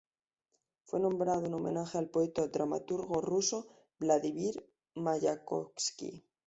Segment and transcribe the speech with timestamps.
[0.83, 3.67] Fue nombrado en homenaje al poeta dramaturgo ruso
[3.99, 6.25] Vladímir Mayakovski.